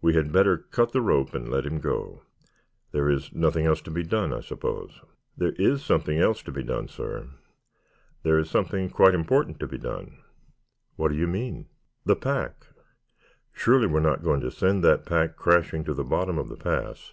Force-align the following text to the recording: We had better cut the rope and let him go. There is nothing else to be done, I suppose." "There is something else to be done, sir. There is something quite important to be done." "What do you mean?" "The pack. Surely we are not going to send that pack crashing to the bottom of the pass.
We 0.00 0.14
had 0.14 0.32
better 0.32 0.56
cut 0.56 0.92
the 0.92 1.02
rope 1.02 1.34
and 1.34 1.50
let 1.50 1.66
him 1.66 1.80
go. 1.80 2.22
There 2.92 3.10
is 3.10 3.34
nothing 3.34 3.66
else 3.66 3.82
to 3.82 3.90
be 3.90 4.02
done, 4.02 4.32
I 4.32 4.40
suppose." 4.40 5.02
"There 5.36 5.52
is 5.52 5.84
something 5.84 6.18
else 6.18 6.42
to 6.44 6.50
be 6.50 6.62
done, 6.62 6.88
sir. 6.88 7.28
There 8.22 8.38
is 8.38 8.48
something 8.48 8.88
quite 8.88 9.12
important 9.14 9.60
to 9.60 9.66
be 9.66 9.76
done." 9.76 10.16
"What 10.96 11.08
do 11.08 11.14
you 11.18 11.26
mean?" 11.26 11.66
"The 12.06 12.16
pack. 12.16 12.68
Surely 13.52 13.86
we 13.86 13.98
are 13.98 14.00
not 14.00 14.22
going 14.24 14.40
to 14.40 14.50
send 14.50 14.82
that 14.84 15.04
pack 15.04 15.36
crashing 15.36 15.84
to 15.84 15.92
the 15.92 16.04
bottom 16.04 16.38
of 16.38 16.48
the 16.48 16.56
pass. 16.56 17.12